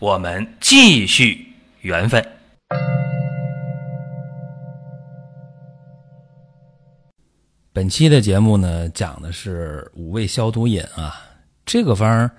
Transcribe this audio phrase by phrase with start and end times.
[0.00, 1.46] 我们继续
[1.82, 2.26] 缘分。
[7.70, 11.20] 本期的节目呢，讲的是五味消毒饮啊。
[11.66, 12.30] 这个方儿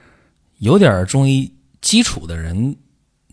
[0.57, 2.75] 有点中医基础的人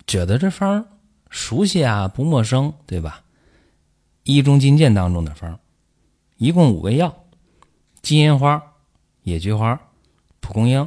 [0.06, 0.84] 觉得这方儿
[1.30, 3.22] 熟悉啊，不陌生，对吧？
[4.24, 5.58] 医中金鉴当中的方儿，
[6.36, 7.24] 一共五味药：
[8.02, 8.62] 金银花、
[9.22, 9.80] 野菊花、
[10.40, 10.86] 蒲公英、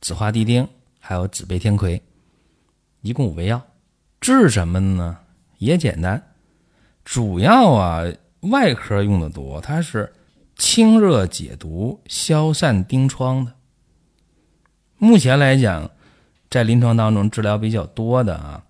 [0.00, 0.66] 紫花地丁，
[0.98, 2.02] 还有紫背天葵，
[3.02, 3.62] 一共五味药。
[4.20, 5.18] 治什么呢？
[5.58, 6.22] 也简单，
[7.04, 8.04] 主要啊
[8.40, 10.12] 外科用的多，它是。
[10.56, 13.54] 清热解毒、消散疔疮的。
[14.98, 15.90] 目前来讲，
[16.50, 18.62] 在临床当中治疗比较多的啊，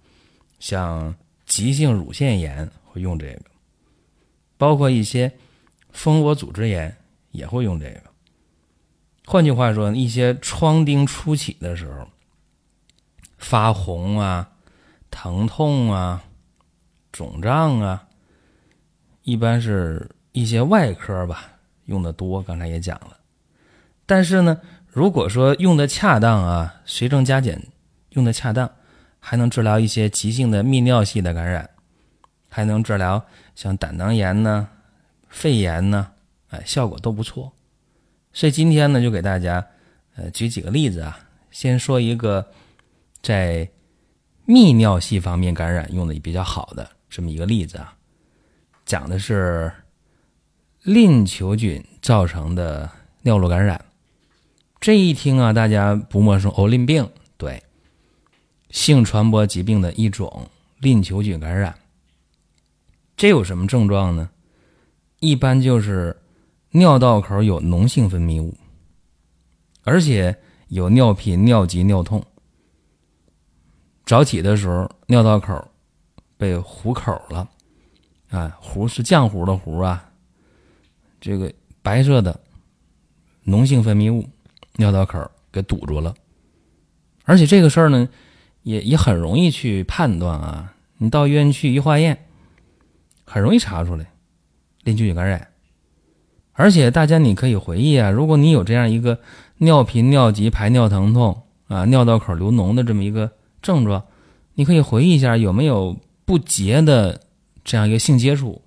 [0.60, 1.12] 像
[1.46, 3.42] 急性乳腺炎会用这个，
[4.56, 5.32] 包括一些
[5.90, 6.96] 蜂窝组织炎
[7.32, 8.02] 也会用这个。
[9.24, 12.08] 换句话说，一些疮疔初起的时候，
[13.40, 14.48] 发红啊、
[15.10, 16.22] 疼痛啊、
[17.10, 18.06] 肿胀啊，
[19.22, 21.54] 一般是一些外科吧。
[21.86, 23.16] 用的多，刚才也讲了，
[24.06, 27.60] 但是呢，如果说用的恰当啊，随症加减
[28.10, 28.70] 用的恰当，
[29.18, 31.68] 还能治疗一些急性的泌尿系的感染，
[32.48, 33.24] 还能治疗
[33.56, 34.68] 像胆囊炎呢、
[35.28, 36.12] 肺炎呢，
[36.50, 37.50] 哎，效果都不错。
[38.32, 39.66] 所以今天呢，就给大家
[40.14, 41.18] 呃举几个例子啊，
[41.50, 42.46] 先说一个
[43.22, 43.68] 在
[44.46, 47.96] 泌尿系方面感染用的比较好的这么一个例子啊，
[48.84, 49.72] 讲的是。
[50.84, 53.84] 淋球菌造成的尿路感染，
[54.80, 56.50] 这一听啊，大家不陌生。
[56.56, 57.62] 哦，淋病，对，
[58.70, 60.48] 性传播疾病的一种，
[60.78, 61.74] 淋球菌感染。
[63.14, 64.30] 这有什么症状呢？
[65.18, 66.16] 一般就是
[66.70, 68.56] 尿道口有脓性分泌物，
[69.82, 70.34] 而且
[70.68, 72.24] 有尿频、尿急、尿痛。
[74.10, 75.64] 早起的时候，尿道口
[76.36, 77.48] 被糊口了，
[78.30, 80.04] 啊，糊是浆糊的糊啊。
[81.20, 82.40] 这个白色的
[83.46, 84.28] 脓性分泌物，
[84.78, 86.12] 尿道口给堵住了，
[87.24, 88.08] 而且这个事儿呢，
[88.64, 90.74] 也也很容易去判断啊。
[90.96, 92.26] 你到医院去一化验，
[93.24, 94.10] 很容易查出来
[94.82, 95.46] 淋球菌感染。
[96.54, 99.20] 而且大家你可以回忆啊，如果你有这样一个
[99.58, 103.30] 尿频、尿急、排尿疼痛啊、尿道口流脓的这么一个
[103.62, 104.04] 症状，
[104.54, 107.20] 你可以回忆一下有没有不洁的
[107.64, 108.62] 这样一个性接触，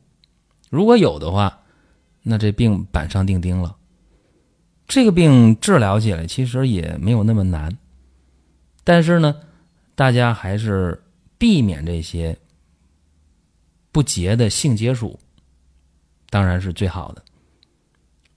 [0.69, 1.59] 如果有的话。
[2.25, 3.75] 那这病板上钉钉了。
[4.87, 7.77] 这个病治疗起来其实也没有那么难，
[8.85, 9.35] 但是呢，
[9.93, 11.03] 大家还是
[11.37, 12.37] 避免这些
[13.91, 15.19] 不洁的性接触，
[16.29, 17.21] 当然是最好的。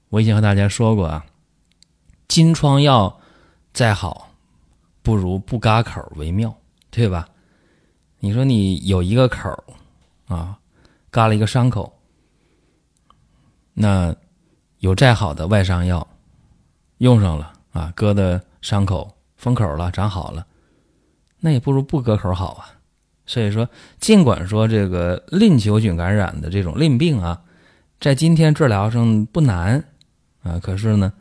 [0.08, 1.24] 我已经和大家说过啊，
[2.26, 3.20] 金疮药
[3.72, 4.25] 再好，
[5.06, 6.52] 不如不嘎口为妙，
[6.90, 7.28] 对吧？
[8.18, 9.56] 你说你有一个口
[10.26, 10.58] 啊，
[11.12, 11.96] 嘎了一个伤口。
[13.72, 14.12] 那
[14.78, 16.04] 有再好的外伤药，
[16.98, 20.44] 用上了啊，割的伤口封口了，长好了，
[21.38, 22.66] 那也不如不割口好啊。
[23.26, 23.68] 所以说，
[24.00, 27.40] 尽管说这个淋球菌感染的这种淋病啊，
[28.00, 29.84] 在今天治疗上不难
[30.42, 31.12] 啊，可是呢，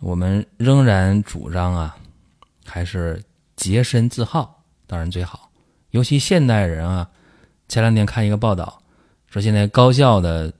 [0.00, 1.96] 我们仍然主张啊，
[2.64, 3.22] 还是
[3.56, 5.50] 洁身自好，当然最好。
[5.90, 7.10] 尤其现代人啊，
[7.68, 8.82] 前两天看一个报道，
[9.28, 10.52] 说现在高校的。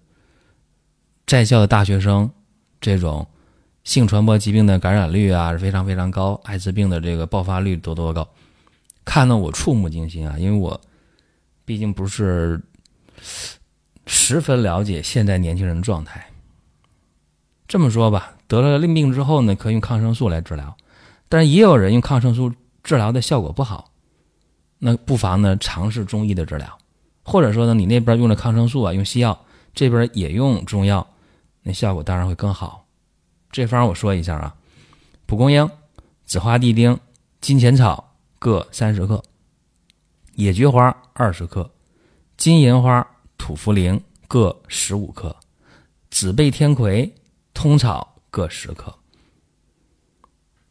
[1.26, 2.30] 在校的大学生，
[2.82, 3.26] 这种
[3.82, 8.28] 性传播疾病的感染率啊是非常非常高，艾滋病的这个爆发率多多高，
[9.06, 10.38] 看得我触目惊心啊！
[10.38, 10.78] 因为我
[11.64, 12.60] 毕竟不是
[14.06, 16.30] 十分了解现在年轻人的状态。
[17.66, 20.76] 这么说吧，得了淋病之后呢，可以用抗生素来治疗，
[21.34, 22.52] 但是也有人用抗生素
[22.84, 23.90] 治疗的效果不好，
[24.78, 26.78] 那不妨呢尝试中医的治疗，
[27.24, 29.36] 或者说呢，你那边用的抗生素啊，用西药，
[29.74, 31.04] 这边也用中药。
[31.64, 32.86] 那效果当然会更好。
[33.50, 34.54] 这方我说一下啊：
[35.26, 35.68] 蒲公英、
[36.24, 36.96] 紫花地丁、
[37.40, 39.20] 金钱草各三十克，
[40.34, 41.68] 野菊花二十克，
[42.36, 43.04] 金银花、
[43.36, 45.34] 土茯苓各十五克，
[46.12, 47.12] 紫背天葵、
[47.52, 48.96] 通草各十克。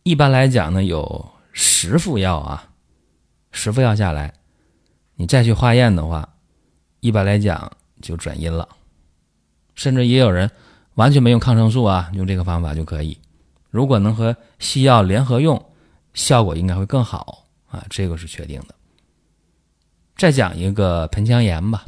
[0.04, 2.70] 一般来讲呢，有十副药啊，
[3.52, 4.34] 十副药下来，
[5.16, 6.28] 你再去化验的话，
[7.00, 7.72] 一般来讲
[8.02, 8.68] 就转阴了。
[9.76, 10.52] 甚至也有人
[10.96, 13.18] 完全没用抗生素啊，用这个方法就可以。
[13.70, 15.64] 如果能和西药联合用，
[16.14, 18.76] 效果应该会更好啊，这个是确定的。
[20.18, 21.86] 再讲一个盆腔炎吧，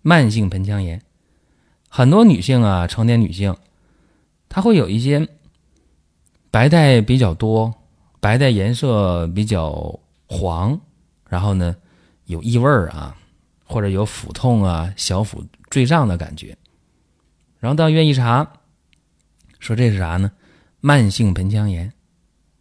[0.00, 1.02] 慢性盆腔炎，
[1.90, 3.54] 很多女性啊，成年女性，
[4.48, 5.28] 她会有一些
[6.56, 7.74] 白带比较多，
[8.18, 10.80] 白带颜色比较黄，
[11.28, 11.76] 然后呢
[12.24, 13.14] 有异味儿啊，
[13.66, 16.56] 或者有腹痛啊、小腹坠胀的感觉，
[17.58, 18.50] 然后到医院一查，
[19.58, 20.32] 说这是啥呢？
[20.80, 21.92] 慢性盆腔炎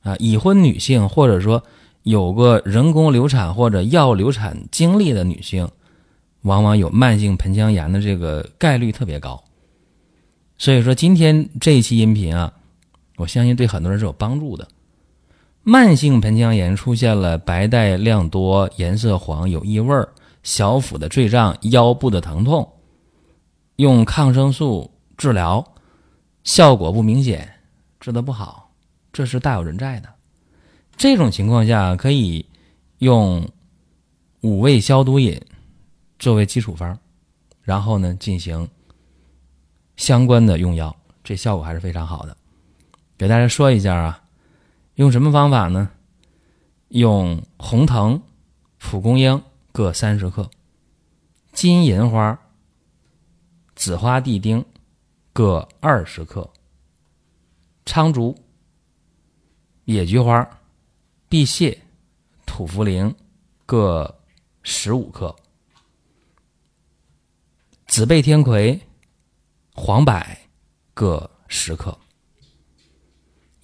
[0.02, 1.64] 啊，已婚女性或者说。
[2.04, 5.68] 有个人工流产或者药流产经历的女性，
[6.42, 9.44] 往往有慢性盆腔炎的这个概率特别高。
[10.56, 12.54] 所以说，今天这一期音频啊，
[13.18, 14.68] 我相信对很多人是有帮助的。
[15.64, 20.08] 慢性盆腔炎出现了白带量多、颜色黄、有异味儿、
[20.44, 22.72] 小腹的坠胀、腰部的疼痛，
[23.78, 25.66] 用抗生素治疗
[26.44, 27.52] 效果不明显，
[28.00, 28.70] 治得不好，
[29.12, 30.10] 这是大有人在的。
[30.96, 32.46] 这种情况下，可以
[33.00, 33.50] 用
[34.42, 35.42] 五味消毒饮
[36.20, 36.96] 作为基础方，
[37.64, 38.70] 然后呢进行
[39.96, 42.38] 相关的用药，这效果还是非常好的。
[43.18, 44.24] 给大家说一下啊，
[44.96, 45.90] 用什么方法呢？
[46.90, 48.22] 用红藤、
[48.78, 49.42] 蒲公英
[49.72, 50.50] 各三十克，
[51.52, 52.40] 金银花、
[53.76, 54.64] 紫花地丁
[55.34, 56.52] 各二十克，
[57.86, 58.38] 苍竹、
[59.86, 60.48] 野菊花。
[61.28, 61.76] 地泻、
[62.46, 63.14] 土茯苓
[63.66, 64.22] 各
[64.62, 65.36] 十五克，
[67.88, 68.80] 紫背天葵、
[69.74, 70.24] 黄柏
[70.94, 71.98] 各十克。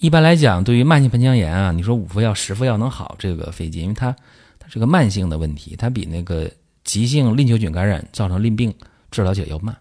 [0.01, 4.15] 一般来讲，对于慢性盆腔炎啊，你说五副药、十副药能好，这个费劲，因为它
[4.57, 6.49] 它是个慢性的问题，它比那个
[6.83, 8.73] 急性淋球菌感染造成淋病
[9.11, 9.77] 治疗起来要慢。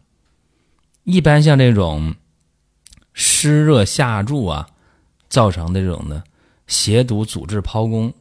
[1.05, 2.14] 一般像这种
[3.14, 4.69] 湿热下注啊
[5.31, 6.22] 造成的这种呢。
[6.67, 8.12] 邪毒阻滞剖宫，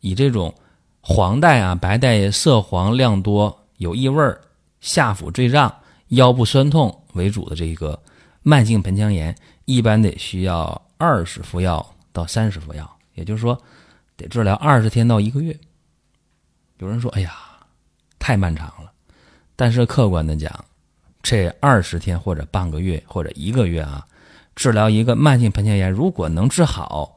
[0.00, 0.52] 以这种
[1.00, 4.40] 黄带啊、白带色黄、量多、有异味儿、
[4.80, 5.72] 下腹坠胀、
[6.08, 8.02] 腰部酸痛为主的这个
[8.42, 9.36] 慢性盆腔炎，
[9.66, 13.60] 一般得需要二十副药到三十副药，也就是说
[14.16, 15.58] 得治疗二十天到一个月。
[16.78, 17.34] 有人说：“哎呀，
[18.18, 18.92] 太漫长了。”
[19.56, 20.64] 但是客观的讲，
[21.22, 24.06] 这二十天或者半个月或者一个月啊，
[24.54, 27.12] 治疗一个慢性盆腔炎，如果能治好。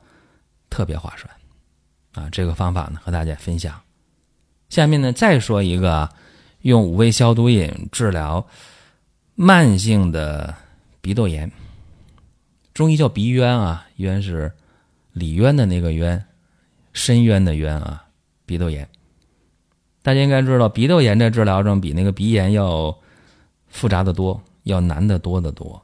[0.72, 1.34] 特别划算，
[2.14, 3.82] 啊，这个方法呢和大家分享。
[4.70, 6.08] 下面呢再说一个，
[6.62, 8.46] 用五味消毒饮治疗
[9.34, 10.54] 慢性的
[11.02, 11.52] 鼻窦炎。
[12.80, 14.54] 中医叫鼻渊啊，渊是
[15.12, 16.26] 里渊的那个渊，
[16.94, 18.06] 深渊的渊啊。
[18.46, 18.88] 鼻窦炎，
[20.02, 22.98] 大家应该知道，鼻窦炎在治疗中比那个鼻炎要
[23.68, 25.84] 复杂的多，要难得多得多。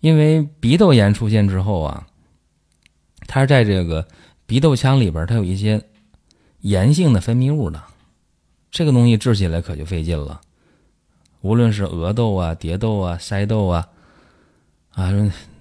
[0.00, 2.08] 因为鼻窦炎出现之后啊。
[3.28, 4.08] 它是在这个
[4.46, 5.80] 鼻窦腔里边，它有一些
[6.62, 7.80] 炎性的分泌物的，
[8.72, 10.40] 这个东西治起来可就费劲了。
[11.42, 13.88] 无论是额窦啊、蝶窦啊、腮窦啊，
[14.90, 15.12] 啊，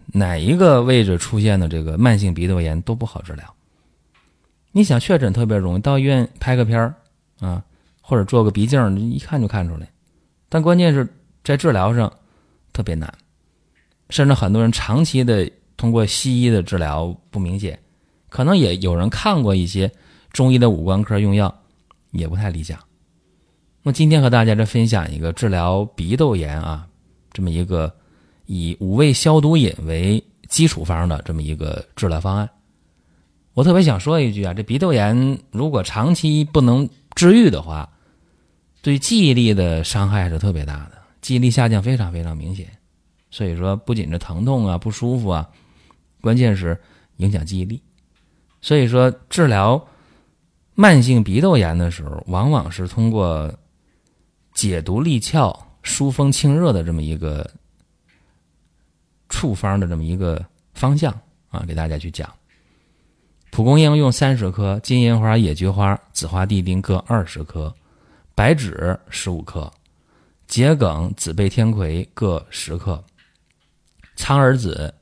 [0.07, 3.55] 哪一个位置出现的这个慢性鼻窦炎都不好治疗。
[4.71, 6.95] 你想确诊特别容易，到医院拍个片儿
[7.39, 7.63] 啊，
[8.01, 9.87] 或者做个鼻镜，一看就看出来。
[10.49, 11.07] 但关键是
[11.43, 12.11] 在治疗上
[12.73, 13.13] 特别难，
[14.09, 15.49] 甚至很多人长期的。
[15.77, 17.77] 通过西医的治疗不明显，
[18.29, 19.91] 可能也有人看过一些
[20.31, 21.55] 中医的五官科用药，
[22.09, 22.79] 也不太理想。
[23.83, 26.87] 那今天和大家再分享一个治疗鼻窦炎啊，
[27.31, 27.95] 这么一个
[28.47, 32.49] 以五味消毒饮为基础方的这么一个治疗方案。
[33.53, 37.89] 我特别想说一句啊，这鼻窦炎如果长期不能治愈的话，
[38.81, 42.67] 对记忆力的伤害是特别大的，记忆力下降非常非常明显。
[43.29, 45.47] 所以说，不仅是疼痛啊、不舒服啊。
[46.21, 46.79] 关键是
[47.17, 47.81] 影响记忆力，
[48.61, 49.83] 所以说治疗
[50.73, 53.53] 慢性鼻窦炎的时候，往往是通过
[54.53, 57.49] 解毒利窍、疏风清热的这么一个
[59.29, 60.43] 处方的这么一个
[60.73, 61.11] 方向
[61.49, 62.31] 啊，给大家去讲。
[63.51, 67.73] 蒲公英用三十克，金银花、野菊花、紫花地丁各二十克，
[68.35, 69.71] 白芷十五克，
[70.47, 73.03] 桔梗、紫背天葵各十克，
[74.15, 74.93] 苍耳子。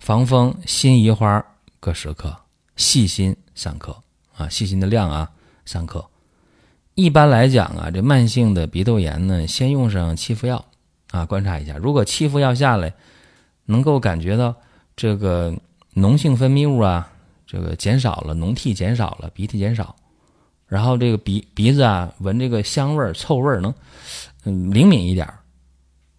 [0.00, 1.44] 防风、辛夷花
[1.80, 2.34] 各十克，
[2.76, 3.94] 细辛三克
[4.36, 5.28] 啊，细辛的量啊
[5.66, 6.08] 三克。
[6.94, 10.64] 一般来讲啊，这慢性的鼻窦炎呢，先用上七副药
[11.10, 11.76] 啊，观察一下。
[11.76, 12.94] 如果七副药下来，
[13.70, 14.54] 能够感觉到
[14.96, 15.54] 这个
[15.94, 17.12] 脓性分泌物啊，
[17.46, 19.94] 这个减少了，脓涕减少了，鼻涕减少，
[20.66, 23.72] 然后这个鼻鼻子啊闻这个香味儿、臭味儿能
[24.44, 25.38] 嗯灵敏一点儿，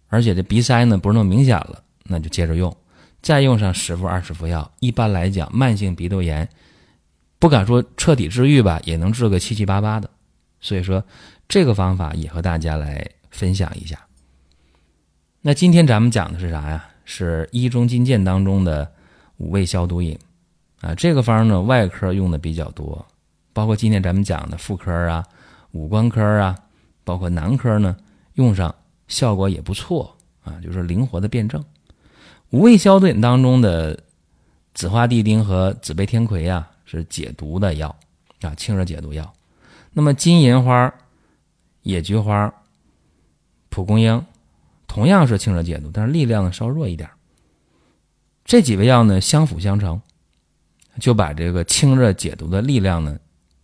[0.06, 2.74] 而且这鼻塞呢不是那么明显了，那就接着用，
[3.20, 4.70] 再用上十副、二十副药。
[4.78, 6.48] 一般来讲，慢性鼻窦炎
[7.40, 10.08] 不敢说彻底治愈吧，也能治个七七八八的。
[10.60, 11.02] 所以说，
[11.48, 13.98] 这个方法也和大家来分享一下。
[15.40, 16.89] 那今天咱们讲的是啥呀？
[17.04, 18.90] 是一中金鉴当中的
[19.38, 20.18] 五味消毒饮
[20.80, 20.94] 啊。
[20.94, 23.04] 这个方呢，外科用的比较多，
[23.52, 25.24] 包括今天咱们讲的妇科啊、
[25.72, 26.56] 五官科啊，
[27.04, 27.96] 包括男科呢，
[28.34, 28.74] 用上
[29.08, 31.64] 效果也不错啊，就是灵活的辩证。
[32.50, 33.98] 五味消毒饮当中的
[34.74, 37.94] 紫花地丁和紫背天葵啊，是解毒的药
[38.42, 39.32] 啊，清热解毒药。
[39.92, 40.92] 那么金银花、
[41.82, 42.52] 野菊花、
[43.68, 44.24] 蒲公英。
[44.90, 47.08] 同样是清热解毒，但是力量呢稍弱一点。
[48.44, 50.02] 这几味药呢相辅相成，
[50.98, 53.16] 就把这个清热解毒的力量呢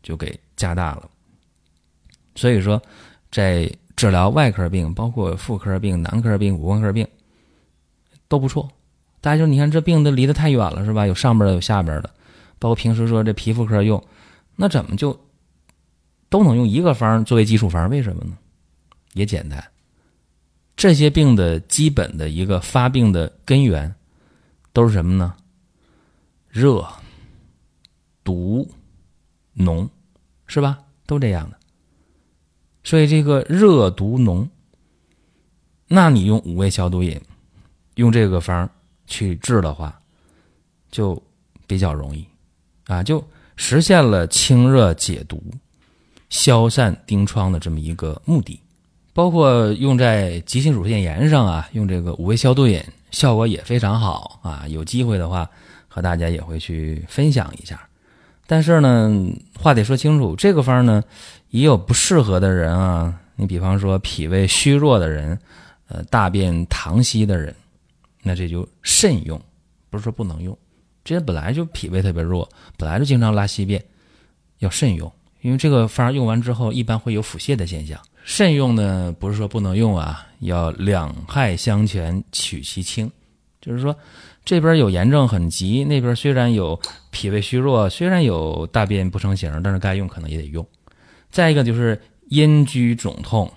[0.04, 1.10] 就给加大了。
[2.36, 2.80] 所以说，
[3.32, 7.04] 在治疗外科病，包括妇科病、男科病、五官科病
[8.28, 8.68] 都不错。
[9.20, 11.08] 大家说，你看这病都离得太远了，是吧？
[11.08, 12.10] 有上边的，有下边的。
[12.60, 14.00] 包括平时说这皮肤科用，
[14.54, 15.18] 那怎么就
[16.28, 17.90] 都能用一个方作为基础方？
[17.90, 18.38] 为什么呢？
[19.14, 19.64] 也简单。
[20.76, 23.94] 这些病的基本的一个发病的根源
[24.74, 25.34] 都是什么呢？
[26.50, 26.86] 热、
[28.22, 28.70] 毒、
[29.56, 29.88] 脓，
[30.46, 30.78] 是吧？
[31.06, 31.58] 都这样的。
[32.84, 34.48] 所以这个热、毒、脓，
[35.88, 37.20] 那你用五味消毒饮，
[37.94, 38.68] 用这个方
[39.06, 40.00] 去治的话，
[40.90, 41.20] 就
[41.66, 42.26] 比较容易
[42.86, 45.42] 啊，就实现了清热解毒、
[46.28, 48.60] 消散疔疮的这么一个目的。
[49.16, 54.68] 包括用在急性乳腺炎上啊，用这个五味消毒饮效果也非常好啊。
[54.68, 55.48] 有机会的话，
[55.88, 57.88] 和大家也会去分享一下。
[58.46, 59.26] 但是呢，
[59.58, 61.02] 话得说清楚，这个方呢
[61.48, 63.18] 也有不适合的人啊。
[63.36, 65.38] 你比方说脾胃虚弱的人，
[65.88, 67.56] 呃，大便溏稀的人，
[68.22, 69.40] 那这就慎用，
[69.88, 70.54] 不是说不能用。
[71.02, 72.46] 这人本来就脾胃特别弱，
[72.76, 73.82] 本来就经常拉稀便，
[74.58, 78.00] 要慎用，因为这个方用完之后，一般会有腹泻的现象。
[78.24, 83.08] 慎用呢，不是说不能用啊，要两害相权取其轻，
[83.60, 83.96] 就是说
[84.44, 90.66] 这边有炎症很急，那边虽然有脾胃虚弱，虽然有大便不成形，但是该用可能也得用。
[91.30, 93.52] 再一个就是阴居肿痛，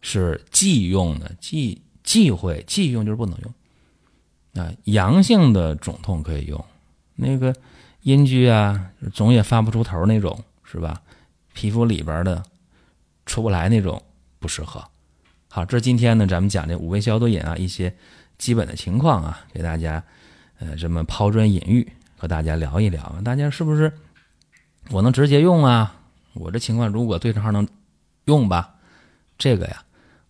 [0.00, 4.72] 是忌用的，忌忌讳忌用就是不能用啊。
[4.84, 6.64] 阳性的肿痛可以用，
[7.16, 7.54] 那个
[8.00, 11.00] 阴居啊，总也发不出头那种，是吧？
[11.52, 12.42] 皮肤里边的。
[13.26, 14.02] 出不来那种
[14.38, 14.84] 不适合。
[15.48, 17.90] 好，这今天呢，咱们讲这五味消毒饮啊，一些
[18.36, 20.04] 基本的情况啊，给大家
[20.58, 23.02] 呃这么抛砖引玉，和大家聊一聊。
[23.24, 23.90] 大家是不是
[24.90, 25.96] 我能直接用啊？
[26.34, 27.66] 我这情况如果对症号能
[28.26, 28.74] 用吧？
[29.38, 29.82] 这个呀，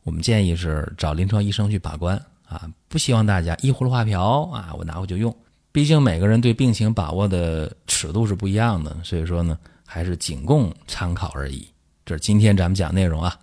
[0.05, 5.37] 我们建议是找临床医生去把关啊，不希望大家一葫芦画瓢啊，我拿回去用。
[5.73, 11.69] 毕竟每个人对病情把握的尺度是不一样的，所以说呢，还是仅供参考而已。
[12.05, 13.39] 这是今天咱们讲内容啊。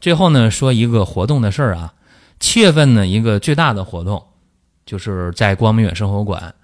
[0.00, 1.94] 最后呢，说一个活动的事儿啊。
[2.40, 4.22] 七月份呢，一个最大的活动，
[4.84, 6.54] 就是在光明远生活馆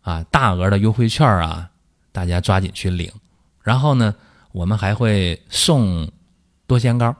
[0.00, 1.68] 啊，大额的优惠券啊，
[2.12, 3.10] 大家抓紧去领。
[3.62, 4.14] 然后呢，
[4.52, 6.10] 我们还会送
[6.66, 7.14] 多仙膏。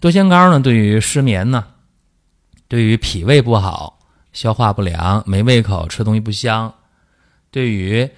[0.00, 1.64] 多仙膏呢，对于失眠呢，
[2.66, 4.00] 对于脾胃不好、
[4.32, 6.74] 消化不良、没胃口、吃东西不香，
[7.50, 8.08] 对于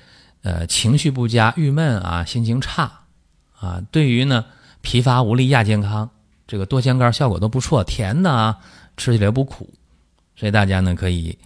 [0.43, 2.91] 呃情绪不佳、郁闷啊、心情差
[3.59, 4.45] 啊，对于呢。
[4.83, 6.09] 疲乏无力亚健康，
[6.47, 8.57] 这个多香膏效果都不错，甜的啊，
[8.97, 9.69] 吃起来不苦，
[10.35, 11.37] 所以大家呢可以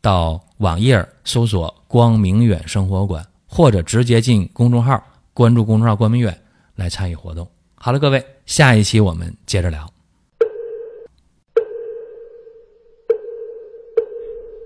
[0.00, 6.40] 到网页搜索“光明远生活馆”，或者直接进公众号关注公众号“光明远”
[6.76, 7.50] 来参与活动。
[7.74, 9.92] 好了，各位，下一期我们接着聊。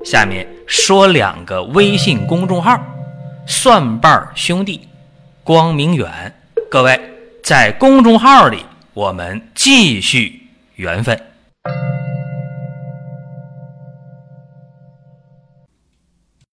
[0.05, 2.79] 下面说两个微信公众号：
[3.49, 4.87] 蒜瓣兄弟、
[5.43, 6.33] 光明远。
[6.71, 7.01] 各位。
[7.41, 11.19] 在公众号里，我们继续缘分。